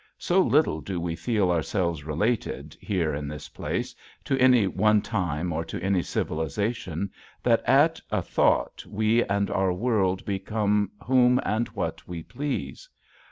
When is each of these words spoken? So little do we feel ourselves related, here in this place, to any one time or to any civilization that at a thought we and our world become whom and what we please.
So 0.17 0.41
little 0.41 0.81
do 0.81 0.99
we 0.99 1.15
feel 1.15 1.51
ourselves 1.51 2.03
related, 2.05 2.75
here 2.81 3.13
in 3.13 3.27
this 3.27 3.47
place, 3.49 3.93
to 4.23 4.35
any 4.39 4.65
one 4.65 5.03
time 5.03 5.53
or 5.53 5.63
to 5.65 5.79
any 5.79 6.01
civilization 6.01 7.11
that 7.43 7.61
at 7.67 8.01
a 8.11 8.23
thought 8.23 8.83
we 8.87 9.23
and 9.23 9.51
our 9.51 9.71
world 9.71 10.25
become 10.25 10.89
whom 11.03 11.39
and 11.45 11.67
what 11.67 12.07
we 12.07 12.23
please. 12.23 12.89